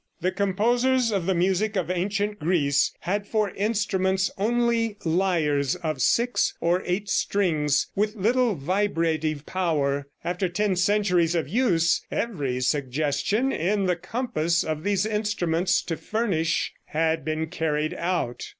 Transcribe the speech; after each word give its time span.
The 0.19 0.31
composers 0.31 1.11
of 1.11 1.27
the 1.27 1.35
music 1.35 1.75
of 1.75 1.91
ancient 1.91 2.39
Greece 2.39 2.91
had 3.01 3.27
for 3.27 3.51
instruments 3.51 4.31
only 4.35 4.97
lyres 5.05 5.75
of 5.75 6.01
six 6.01 6.55
or 6.59 6.81
eight 6.87 7.07
strings, 7.07 7.85
with 7.95 8.15
little 8.15 8.55
vibrative 8.55 9.45
power. 9.45 10.07
After 10.23 10.49
ten 10.49 10.75
centuries 10.75 11.35
of 11.35 11.47
use 11.47 12.01
every 12.09 12.61
suggestion 12.61 13.51
in 13.51 13.85
the 13.85 13.95
compass 13.95 14.63
of 14.63 14.83
these 14.83 15.05
instruments 15.05 15.83
to 15.83 15.97
furnish, 15.97 16.73
had 16.85 17.23
been 17.23 17.45
carried 17.45 17.93
out. 17.93 18.41